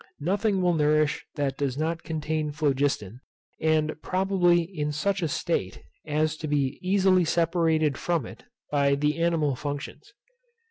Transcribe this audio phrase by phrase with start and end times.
[0.19, 3.21] Nothing will nourish that does not contain phlogiston,
[3.61, 9.19] and probably in such a state as to be easily separated from it by the
[9.19, 10.11] animal functions.